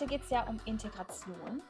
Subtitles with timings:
[0.00, 1.60] Heute geht es ja um Integration.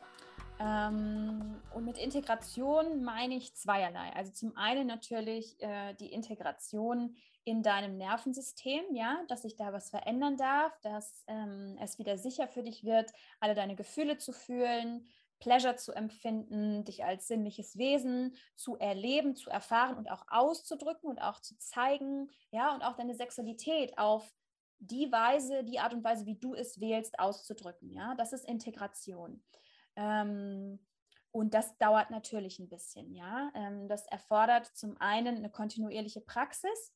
[0.60, 4.12] Ähm, und mit Integration meine ich zweierlei.
[4.14, 9.90] Also zum einen natürlich äh, die Integration in deinem Nervensystem, ja, dass sich da was
[9.90, 15.08] verändern darf, dass ähm, es wieder sicher für dich wird, alle deine Gefühle zu fühlen,
[15.40, 21.21] Pleasure zu empfinden, dich als sinnliches Wesen zu erleben, zu erfahren und auch auszudrücken und
[21.21, 24.32] auch zu zeigen, ja, und auch deine Sexualität auf
[24.80, 29.43] die Weise, die Art und Weise, wie du es wählst, auszudrücken, ja, das ist Integration.
[29.96, 30.80] Ähm,
[31.32, 33.52] und das dauert natürlich ein bisschen, ja.
[33.55, 36.92] Ähm, das erfordert zum einen eine kontinuierliche Praxis,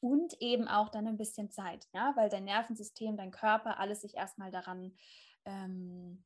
[0.00, 4.16] und eben auch dann ein bisschen Zeit, ja, weil dein Nervensystem, dein Körper, alles sich
[4.16, 4.96] erstmal daran
[5.44, 6.24] ähm,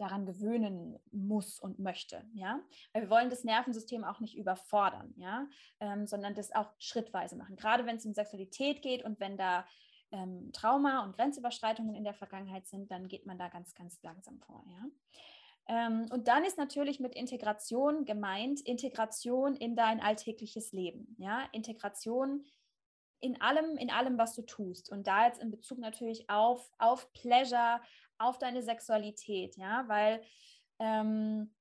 [0.00, 2.60] daran gewöhnen muss und möchte, ja,
[2.92, 5.46] weil wir wollen das Nervensystem auch nicht überfordern, ja,
[5.80, 7.56] ähm, sondern das auch schrittweise machen.
[7.56, 9.66] Gerade wenn es um Sexualität geht und wenn da
[10.10, 14.40] ähm, Trauma und Grenzüberschreitungen in der Vergangenheit sind, dann geht man da ganz, ganz langsam
[14.40, 14.86] vor, ja.
[15.68, 22.44] Ähm, und dann ist natürlich mit Integration gemeint, Integration in dein alltägliches Leben, ja, Integration
[23.20, 24.90] in allem, in allem, was du tust.
[24.90, 27.80] Und da jetzt in Bezug natürlich auf, auf Pleasure,
[28.20, 30.22] auf deine Sexualität, ja, weil
[30.78, 31.52] ähm,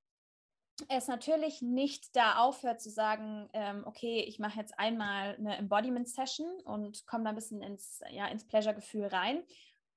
[0.87, 6.61] es natürlich nicht da aufhört zu sagen, ähm, okay, ich mache jetzt einmal eine Embodiment-Session
[6.61, 9.43] und komme da ein bisschen ins, ja, ins Pleasure-Gefühl rein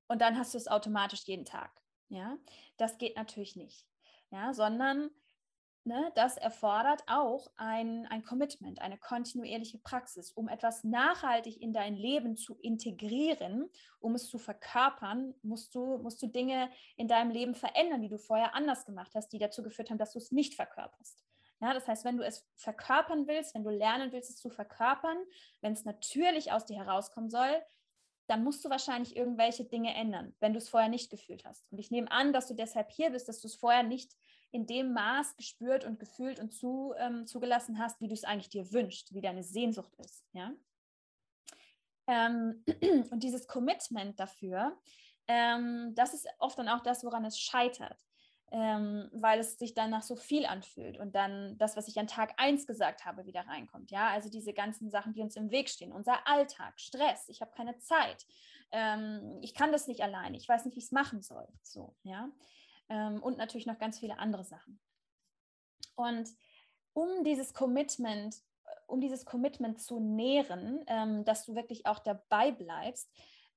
[0.09, 1.71] und dann hast du es automatisch jeden Tag.
[2.09, 2.37] Ja,
[2.77, 3.87] das geht natürlich nicht.
[4.31, 5.11] Ja, sondern
[5.85, 11.97] ne, das erfordert auch ein, ein Commitment, eine kontinuierliche Praxis, um etwas nachhaltig in dein
[11.97, 13.69] Leben zu integrieren,
[14.01, 18.19] um es zu verkörpern, musst du, musst du Dinge in deinem Leben verändern, die du
[18.19, 21.25] vorher anders gemacht hast, die dazu geführt haben, dass du es nicht verkörperst.
[21.61, 25.17] Ja, das heißt, wenn du es verkörpern willst, wenn du lernen willst, es zu verkörpern,
[25.61, 27.63] wenn es natürlich aus dir herauskommen soll,
[28.27, 31.71] dann musst du wahrscheinlich irgendwelche Dinge ändern, wenn du es vorher nicht gefühlt hast.
[31.71, 34.17] Und ich nehme an, dass du deshalb hier bist, dass du es vorher nicht
[34.53, 38.51] in dem Maß gespürt und gefühlt und zu, ähm, zugelassen hast, wie du es eigentlich
[38.51, 40.25] dir wünschst, wie deine Sehnsucht ist.
[40.33, 40.53] Ja?
[42.07, 42.63] Ähm,
[43.11, 44.79] und dieses Commitment dafür,
[45.27, 47.99] ähm, das ist oft dann auch das, woran es scheitert.
[48.55, 52.07] Ähm, weil es sich dann nach so viel anfühlt und dann das, was ich an
[52.07, 53.91] Tag 1 gesagt habe, wieder reinkommt.
[53.91, 57.53] Ja, also diese ganzen Sachen, die uns im Weg stehen, unser Alltag, Stress, ich habe
[57.57, 58.27] keine Zeit,
[58.71, 61.49] ähm, ich kann das nicht allein, ich weiß nicht, wie ich es machen soll.
[61.63, 62.29] So, ja
[62.93, 64.79] ähm, und natürlich noch ganz viele andere Sachen.
[65.95, 66.29] Und
[66.93, 68.37] um dieses Commitment,
[68.87, 73.11] um dieses Commitment zu nähren, ähm, dass du wirklich auch dabei bleibst,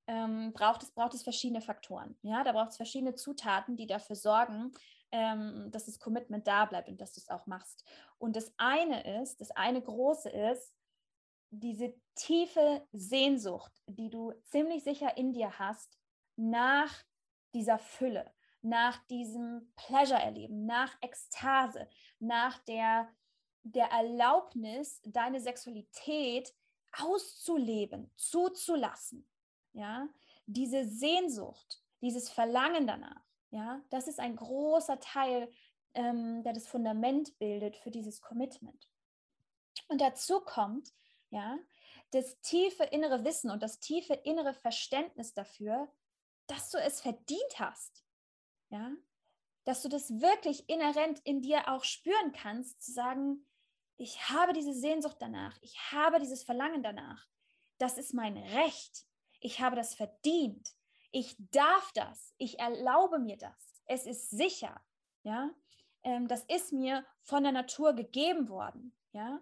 [0.08, 2.18] ähm, braucht, es, braucht es verschiedene Faktoren.
[2.22, 4.72] Ja, da braucht es verschiedene Zutaten, die dafür sorgen,
[5.12, 7.84] ähm, dass das Commitment da bleibt und dass du es auch machst.
[8.18, 10.74] Und das eine ist, das eine große ist,
[11.50, 15.98] diese tiefe Sehnsucht, die du ziemlich sicher in dir hast,
[16.38, 17.04] nach
[17.54, 18.32] dieser Fülle,
[18.66, 21.88] nach diesem Pleasure-Erleben, nach Ekstase,
[22.20, 23.08] nach der,
[23.62, 26.52] der Erlaubnis, deine Sexualität
[26.98, 29.30] auszuleben, zuzulassen.
[29.74, 30.10] Ja,
[30.48, 33.22] diese Sehnsucht, dieses Verlangen danach,
[33.52, 35.52] ja, das ist ein großer Teil,
[35.94, 38.90] ähm, der das Fundament bildet für dieses Commitment.
[39.90, 40.92] Und dazu kommt,
[41.30, 41.60] ja,
[42.12, 45.92] das tiefe innere Wissen und das tiefe innere Verständnis dafür,
[46.48, 48.05] dass du es verdient hast
[48.70, 48.92] ja,
[49.64, 53.46] dass du das wirklich inhärent in dir auch spüren kannst, zu sagen,
[53.98, 57.26] ich habe diese Sehnsucht danach, ich habe dieses Verlangen danach,
[57.78, 59.06] das ist mein Recht,
[59.40, 60.70] ich habe das verdient,
[61.12, 64.82] ich darf das, ich erlaube mir das, es ist sicher,
[65.24, 65.50] ja,
[66.04, 69.42] ähm, das ist mir von der Natur gegeben worden, ja,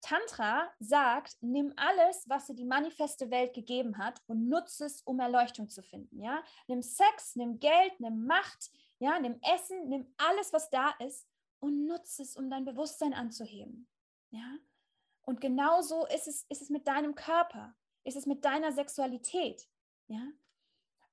[0.00, 5.20] Tantra sagt, nimm alles, was dir die manifeste Welt gegeben hat und nutze es, um
[5.20, 6.20] Erleuchtung zu finden.
[6.20, 6.42] Ja?
[6.66, 9.18] Nimm Sex, nimm Geld, nimm Macht, ja?
[9.18, 11.26] nimm Essen, nimm alles, was da ist
[11.60, 13.88] und nutze es, um dein Bewusstsein anzuheben.
[14.30, 14.58] Ja?
[15.22, 17.74] Und genauso ist es, ist es mit deinem Körper,
[18.04, 19.68] ist es mit deiner Sexualität.
[20.06, 20.26] Ja?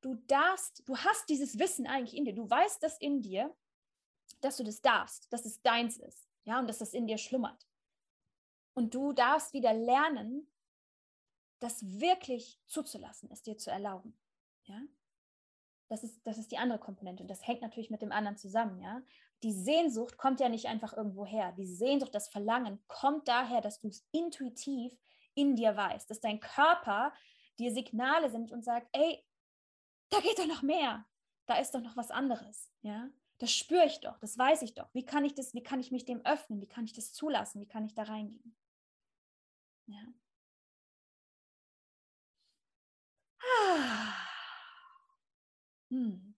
[0.01, 2.35] Du darfst, du hast dieses Wissen eigentlich in dir.
[2.35, 3.55] Du weißt das in dir,
[4.41, 6.29] dass du das darfst, dass es deins ist.
[6.43, 7.67] Ja, und dass das in dir schlummert.
[8.75, 10.47] Und du darfst wieder lernen,
[11.59, 14.15] das wirklich zuzulassen, es dir zu erlauben.
[14.65, 14.81] Ja?
[15.87, 18.79] Das ist, das ist die andere Komponente und das hängt natürlich mit dem anderen zusammen.
[18.81, 19.01] Ja?
[19.43, 21.53] Die Sehnsucht kommt ja nicht einfach irgendwo her.
[21.53, 24.93] Die Sehnsucht, das Verlangen kommt daher, dass du es intuitiv
[25.33, 27.13] in dir weißt, dass dein Körper
[27.57, 29.25] dir Signale sendet und sagt, ey,
[30.09, 31.05] da geht doch noch mehr,
[31.45, 32.71] da ist doch noch was anderes.
[32.81, 33.09] Ja?
[33.37, 34.93] Das spüre ich doch, das weiß ich doch.
[34.93, 36.61] Wie kann ich das, wie kann ich mich dem öffnen?
[36.61, 37.61] Wie kann ich das zulassen?
[37.61, 38.55] Wie kann ich da reingehen?
[39.87, 40.01] Ja.
[43.41, 44.13] Ah.
[45.91, 46.35] Hm.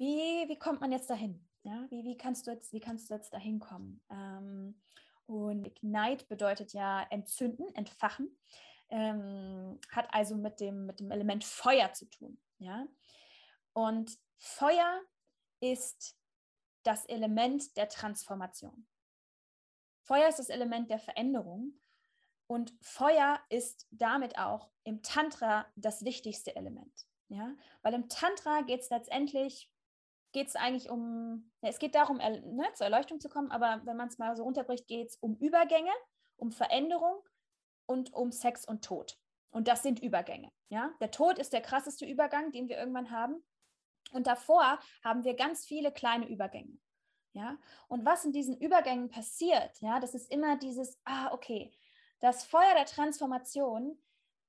[0.00, 1.46] wie, wie kommt man jetzt dahin?
[1.62, 4.02] Ja, wie, wie, kannst du jetzt, wie kannst du jetzt dahin kommen?
[4.08, 4.80] Ähm,
[5.26, 8.34] und Ignite bedeutet ja entzünden, entfachen,
[8.88, 12.40] ähm, hat also mit dem, mit dem Element Feuer zu tun.
[12.58, 12.86] Ja?
[13.74, 15.02] Und Feuer
[15.60, 16.18] ist
[16.82, 18.86] das Element der Transformation.
[20.10, 21.72] Feuer ist das Element der Veränderung
[22.48, 27.06] und Feuer ist damit auch im Tantra das wichtigste Element.
[27.28, 27.54] Ja?
[27.82, 29.70] Weil im Tantra geht es letztendlich,
[30.32, 33.96] geht es eigentlich um, ja, es geht darum, ne, zur Erleuchtung zu kommen, aber wenn
[33.96, 35.92] man es mal so runterbricht, geht es um Übergänge,
[36.34, 37.22] um Veränderung
[37.86, 39.16] und um Sex und Tod.
[39.50, 40.50] Und das sind Übergänge.
[40.70, 40.92] Ja?
[41.00, 43.44] Der Tod ist der krasseste Übergang, den wir irgendwann haben.
[44.10, 46.80] Und davor haben wir ganz viele kleine Übergänge.
[47.32, 47.56] Ja,
[47.86, 51.72] und was in diesen Übergängen passiert, ja, das ist immer dieses, ah, okay,
[52.18, 53.96] das Feuer der Transformation,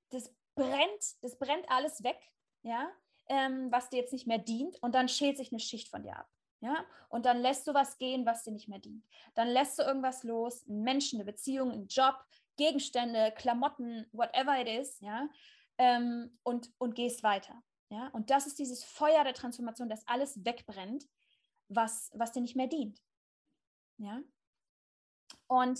[0.10, 2.18] das brennt, das brennt alles weg,
[2.63, 2.89] ja,
[3.28, 6.18] ähm, was dir jetzt nicht mehr dient, und dann schält sich eine Schicht von dir
[6.18, 6.28] ab.
[6.63, 9.04] Ja, und dann lässt du was gehen, was dir nicht mehr dient.
[9.34, 12.16] Dann lässt du irgendwas los, einen Menschen, eine Beziehung, einen Job,
[12.56, 15.27] Gegenstände, Klamotten, whatever it is, ja,
[15.80, 17.63] ähm, und, und gehst weiter.
[17.89, 21.07] Ja, und das ist dieses Feuer der Transformation, das alles wegbrennt,
[21.75, 23.01] was, was dir nicht mehr dient.
[23.97, 24.21] Ja,
[25.47, 25.79] und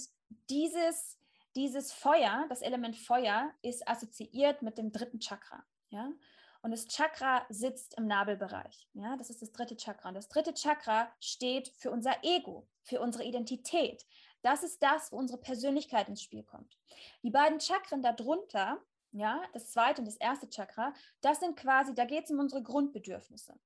[0.50, 1.18] dieses,
[1.56, 5.64] dieses Feuer, das Element Feuer, ist assoziiert mit dem dritten Chakra.
[5.90, 6.12] Ja,
[6.62, 8.88] und das Chakra sitzt im Nabelbereich.
[8.94, 10.10] Ja, das ist das dritte Chakra.
[10.10, 14.06] Und das dritte Chakra steht für unser Ego, für unsere Identität.
[14.42, 16.78] Das ist das, wo unsere Persönlichkeit ins Spiel kommt.
[17.24, 22.06] Die beiden Chakren darunter ja, das zweite und das erste Chakra, das sind quasi, da
[22.06, 23.60] geht es um unsere Grundbedürfnisse.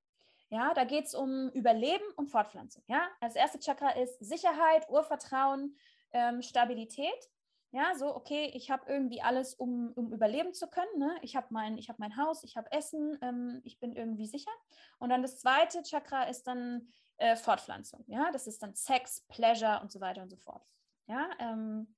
[0.56, 2.82] Ja, da geht es um Überleben und Fortpflanzung.
[2.88, 5.76] Ja, das erste Chakra ist Sicherheit, Urvertrauen,
[6.14, 7.30] ähm, Stabilität.
[7.72, 10.98] Ja, so, okay, ich habe irgendwie alles, um, um überleben zu können.
[10.98, 11.14] Ne?
[11.24, 14.52] Ich habe mein, hab mein Haus, ich habe Essen, ähm, ich bin irgendwie sicher.
[14.98, 16.88] Und dann das zweite Chakra ist dann
[17.18, 18.06] äh, Fortpflanzung.
[18.08, 20.74] Ja, das ist dann Sex, Pleasure und so weiter und so fort.
[21.08, 21.94] Ja, ähm,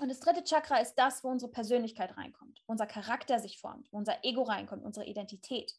[0.00, 4.24] und das dritte Chakra ist das, wo unsere Persönlichkeit reinkommt, unser Charakter sich formt, unser
[4.24, 5.76] Ego reinkommt, unsere Identität.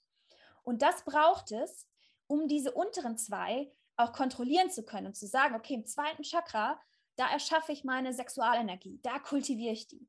[0.62, 1.88] Und das braucht es,
[2.28, 6.80] um diese unteren zwei auch kontrollieren zu können und zu sagen, okay, im zweiten Chakra,
[7.16, 10.08] da erschaffe ich meine Sexualenergie, da kultiviere ich die.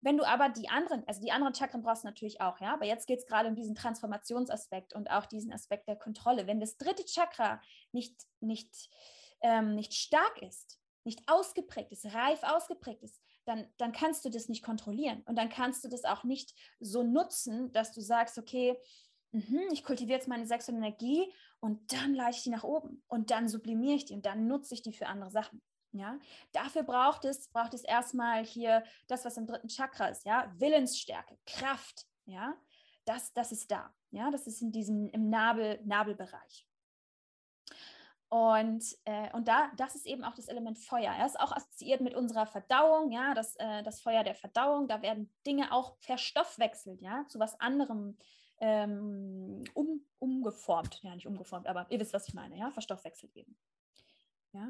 [0.00, 2.86] Wenn du aber die anderen, also die anderen Chakren brauchst du natürlich auch, ja, aber
[2.86, 6.46] jetzt geht es gerade um diesen Transformationsaspekt und auch diesen Aspekt der Kontrolle.
[6.46, 7.60] Wenn das dritte Chakra
[7.92, 8.90] nicht, nicht,
[9.40, 14.48] ähm, nicht stark ist, nicht ausgeprägt ist, reif ausgeprägt ist, dann, dann kannst du das
[14.48, 15.22] nicht kontrollieren.
[15.26, 18.78] Und dann kannst du das auch nicht so nutzen, dass du sagst, okay,
[19.32, 23.48] ich kultiviere jetzt meine sexuelle Energie und dann leite ich die nach oben und dann
[23.48, 25.62] sublimiere ich die und dann nutze ich die für andere Sachen.
[25.92, 26.18] Ja,
[26.52, 31.38] dafür braucht es, braucht es erstmal hier das, was im dritten Chakra ist, ja, Willensstärke,
[31.46, 32.54] Kraft, ja,
[33.06, 36.66] das, das ist da, ja, das ist in diesem, im Nabel, Nabelbereich.
[38.30, 41.10] Und, äh, und da, das ist eben auch das Element Feuer.
[41.12, 44.86] Er ist auch assoziiert mit unserer Verdauung, ja, das, äh, das Feuer der Verdauung.
[44.86, 48.18] Da werden Dinge auch verstoffwechselt, ja, zu was anderem
[48.60, 51.00] ähm, um, umgeformt.
[51.02, 53.56] Ja, nicht umgeformt, aber ihr wisst, was ich meine, ja, verstoffwechselt eben.
[54.52, 54.68] Ja.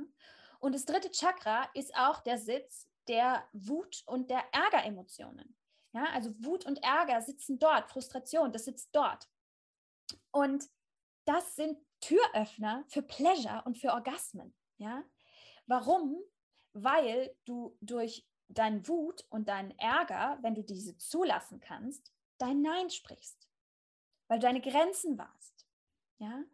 [0.61, 5.57] Und das dritte Chakra ist auch der Sitz der Wut und der Ärgeremotionen.
[5.93, 9.29] Ja, also Wut und Ärger sitzen dort, Frustration, das sitzt dort.
[10.31, 10.69] Und
[11.25, 14.55] das sind Türöffner für Pleasure und für Orgasmen.
[14.77, 15.03] Ja?
[15.67, 16.23] Warum?
[16.73, 22.89] Weil du durch dein Wut und deinen Ärger, wenn du diese zulassen kannst, dein Nein
[22.89, 23.38] sprichst,
[24.29, 25.67] weil du deine Grenzen warst.
[26.19, 26.45] Ja?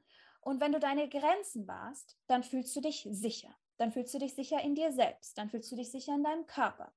[0.40, 3.54] Und wenn du deine Grenzen warst, dann fühlst du dich sicher.
[3.76, 5.36] Dann fühlst du dich sicher in dir selbst.
[5.36, 6.92] Dann fühlst du dich sicher in deinem Körper.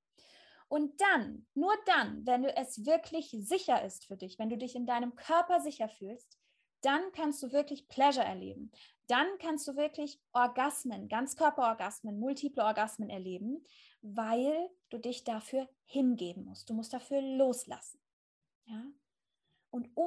[0.68, 4.76] Und dann, nur dann, wenn du es wirklich sicher ist für dich, wenn du dich
[4.76, 6.38] in deinem Körper sicher fühlst,
[6.82, 8.70] dann kannst du wirklich Pleasure erleben.
[9.06, 13.64] Dann kannst du wirklich Orgasmen, Ganzkörperorgasmen, multiple Orgasmen erleben,
[14.02, 16.68] weil du dich dafür hingeben musst.
[16.68, 17.98] Du musst dafür loslassen.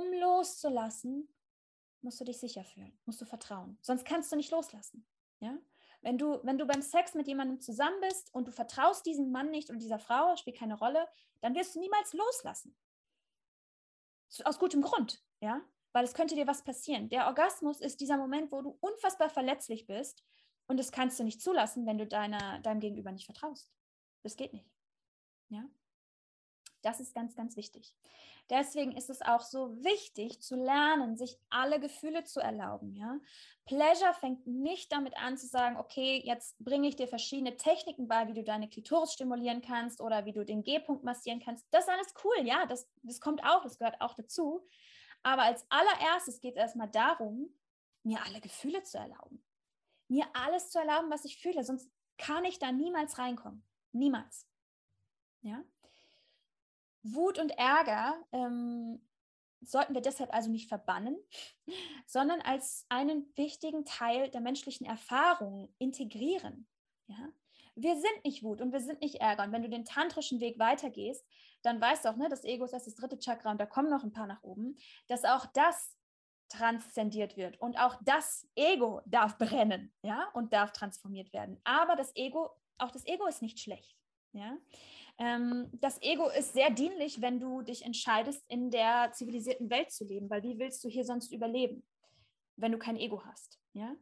[0.01, 1.27] Um loszulassen,
[2.01, 3.77] musst du dich sicher fühlen, musst du vertrauen.
[3.81, 5.05] Sonst kannst du nicht loslassen.
[5.39, 5.57] Ja?
[6.01, 9.51] Wenn du, wenn du beim Sex mit jemandem zusammen bist und du vertraust diesem Mann
[9.51, 11.07] nicht und dieser Frau, spielt keine Rolle,
[11.41, 12.75] dann wirst du niemals loslassen.
[14.45, 15.61] Aus gutem Grund, ja
[15.93, 17.09] weil es könnte dir was passieren.
[17.09, 20.23] Der Orgasmus ist dieser Moment, wo du unfassbar verletzlich bist
[20.67, 23.69] und das kannst du nicht zulassen, wenn du deiner, deinem Gegenüber nicht vertraust.
[24.23, 24.69] Das geht nicht.
[25.49, 25.65] Ja?
[26.81, 27.93] Das ist ganz, ganz wichtig.
[28.49, 32.95] Deswegen ist es auch so wichtig zu lernen, sich alle Gefühle zu erlauben.
[32.95, 33.19] Ja?
[33.65, 38.27] Pleasure fängt nicht damit an zu sagen, okay, jetzt bringe ich dir verschiedene Techniken bei,
[38.27, 41.65] wie du deine Klitoris stimulieren kannst oder wie du den G-Punkt massieren kannst.
[41.71, 44.67] Das ist alles cool, ja, das, das kommt auch, das gehört auch dazu.
[45.23, 47.53] Aber als allererstes geht es erstmal darum,
[48.03, 49.43] mir alle Gefühle zu erlauben.
[50.07, 53.63] Mir alles zu erlauben, was ich fühle, sonst kann ich da niemals reinkommen.
[53.93, 54.47] Niemals.
[55.41, 55.63] Ja?
[57.03, 59.01] Wut und Ärger ähm,
[59.61, 61.17] sollten wir deshalb also nicht verbannen,
[62.05, 66.67] sondern als einen wichtigen Teil der menschlichen Erfahrung integrieren.
[67.07, 67.29] Ja?
[67.75, 69.43] Wir sind nicht Wut und wir sind nicht Ärger.
[69.43, 71.25] Und wenn du den tantrischen Weg weitergehst,
[71.61, 73.89] dann weißt du auch, ne, das Ego ist das, das dritte Chakra und da kommen
[73.89, 74.77] noch ein paar nach oben,
[75.07, 75.95] dass auch das
[76.49, 81.61] transzendiert wird und auch das Ego darf brennen, ja, und darf transformiert werden.
[81.63, 83.95] Aber das Ego, auch das Ego ist nicht schlecht,
[84.33, 84.57] ja.
[85.17, 90.03] Ähm, das Ego ist sehr dienlich, wenn du dich entscheidest, in der zivilisierten Welt zu
[90.05, 91.85] leben, weil wie willst du hier sonst überleben,
[92.55, 93.59] wenn du kein Ego hast?
[93.73, 93.95] Ja?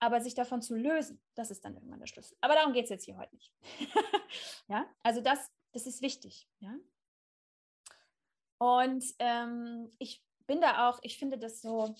[0.00, 2.36] Aber sich davon zu lösen, das ist dann irgendwann der Schlüssel.
[2.40, 3.52] Aber darum geht es jetzt hier heute nicht.
[4.68, 6.48] ja, also das, das ist wichtig.
[6.60, 6.74] Ja?
[8.58, 11.94] Und ähm, ich bin da auch, ich finde das so,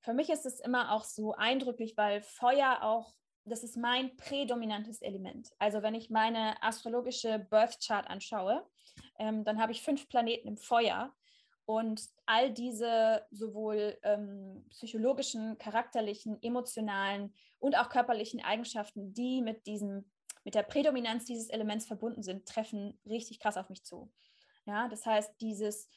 [0.00, 5.02] für mich ist es immer auch so eindrücklich, weil Feuer auch das ist mein prädominantes
[5.02, 5.50] Element.
[5.58, 8.66] Also wenn ich meine astrologische Birth Chart anschaue,
[9.18, 11.14] ähm, dann habe ich fünf Planeten im Feuer
[11.64, 20.04] und all diese sowohl ähm, psychologischen, charakterlichen, emotionalen und auch körperlichen Eigenschaften, die mit diesem
[20.44, 24.10] mit der Prädominanz dieses Elements verbunden sind, treffen richtig krass auf mich zu.
[24.64, 25.88] Ja, das heißt, dieses,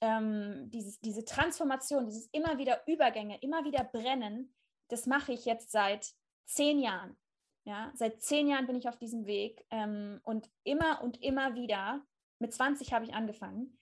[0.00, 4.54] ähm, dieses, diese Transformation, dieses immer wieder Übergänge, immer wieder Brennen,
[4.88, 6.12] das mache ich jetzt seit
[6.44, 7.16] zehn Jahren.
[7.64, 12.04] Ja, seit zehn Jahren bin ich auf diesem Weg ähm, und immer und immer wieder,
[12.40, 13.78] mit 20 habe ich angefangen,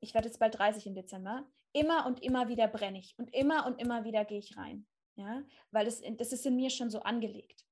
[0.00, 3.66] ich werde jetzt bald 30 im Dezember, immer und immer wieder brenne ich und immer
[3.66, 4.86] und immer wieder gehe ich rein.
[5.14, 7.64] Ja, weil es, das ist in mir schon so angelegt.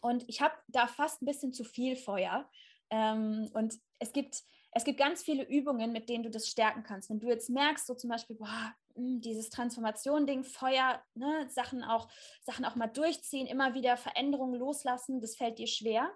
[0.00, 2.48] Und ich habe da fast ein bisschen zu viel Feuer.
[2.90, 4.42] Ähm, und es gibt,
[4.72, 7.10] es gibt ganz viele Übungen, mit denen du das stärken kannst.
[7.10, 12.08] Wenn du jetzt merkst, so zum Beispiel, boah, hm, dieses Transformation-Ding, Feuer, ne, Sachen, auch,
[12.42, 16.10] Sachen auch mal durchziehen, immer wieder Veränderungen loslassen, das fällt dir schwer.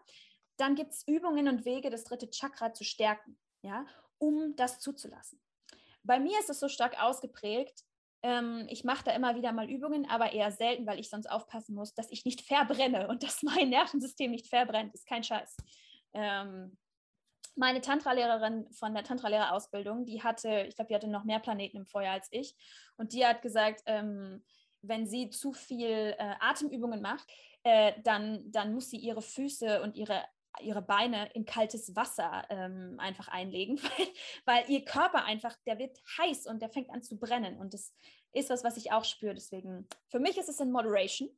[0.57, 3.85] Dann gibt es Übungen und Wege, das dritte Chakra zu stärken, ja,
[4.19, 5.41] um das zuzulassen.
[6.03, 7.85] Bei mir ist es so stark ausgeprägt,
[8.23, 11.75] ähm, ich mache da immer wieder mal Übungen, aber eher selten, weil ich sonst aufpassen
[11.75, 14.95] muss, dass ich nicht verbrenne und dass mein Nervensystem nicht verbrennt.
[14.95, 15.57] Ist kein Scheiß.
[16.15, 16.77] Ähm,
[17.57, 21.87] meine Tantra-Lehrerin von der Tantra-Lehrerausbildung, die hatte, ich glaube, die hatte noch mehr Planeten im
[21.87, 22.55] Feuer als ich.
[22.97, 24.45] Und die hat gesagt, ähm,
[24.83, 27.27] wenn sie zu viel äh, Atemübungen macht,
[27.63, 30.23] äh, dann, dann muss sie ihre Füße und ihre,
[30.61, 34.07] ihre Beine in kaltes Wasser ähm, einfach einlegen, weil,
[34.45, 37.59] weil ihr Körper einfach, der wird heiß und der fängt an zu brennen.
[37.59, 37.93] Und das
[38.33, 39.35] ist was, was ich auch spüre.
[39.35, 41.31] Deswegen, für mich ist es in Moderation.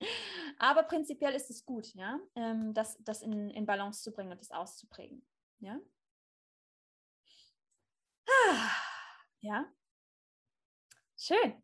[0.58, 4.40] Aber prinzipiell ist es gut, ja, ähm, das, das in, in Balance zu bringen und
[4.40, 5.24] das auszuprägen.
[5.60, 5.80] Ja?
[9.40, 9.66] Ja.
[11.18, 11.62] Schön.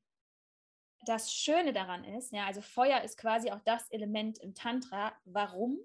[1.07, 5.15] Das Schöne daran ist, ja, also Feuer ist quasi auch das Element im Tantra.
[5.25, 5.79] Warum?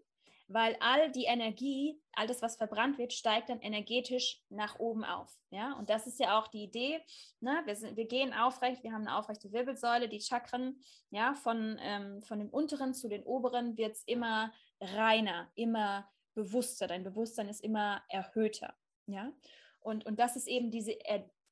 [0.47, 5.33] Weil all die Energie, alles, was verbrannt wird, steigt dann energetisch nach oben auf.
[5.49, 7.01] Ja, und das ist ja auch die Idee.
[7.39, 7.61] Ne?
[7.65, 12.21] Wir, sind, wir gehen aufrecht, wir haben eine aufrechte Wirbelsäule, die Chakren, ja, von, ähm,
[12.23, 17.63] von dem unteren zu den oberen wird es immer reiner, immer bewusster, dein Bewusstsein ist
[17.63, 18.75] immer erhöhter.
[19.07, 19.31] Ja?
[19.79, 20.95] Und, und das ist eben diese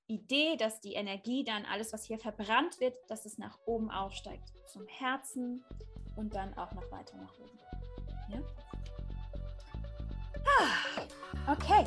[0.07, 4.53] Idee, dass die Energie dann, alles, was hier verbrannt wird, dass es nach oben aufsteigt,
[4.67, 5.63] zum Herzen
[6.15, 7.59] und dann auch noch weiter nach oben.
[8.29, 8.41] Ja?
[10.59, 11.85] Ah, okay.